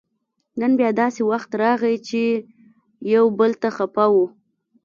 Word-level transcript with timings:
نن 0.59 0.71
بیا 0.79 0.89
داسې 1.01 1.21
وخت 1.31 1.49
راغی 1.61 1.95
چې 2.07 2.21
یو 3.13 3.25
بل 3.39 3.51
ته 3.61 3.69
خپه 3.77 4.05
وو 4.13 4.25